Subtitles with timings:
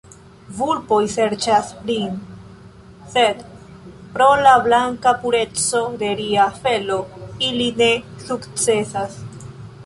[0.59, 2.15] Vulpoj serĉas rin,
[3.15, 3.43] sed
[4.15, 6.99] pro la blanka pureco de ria felo,
[7.51, 7.93] ili ne
[8.31, 9.23] sukcesas.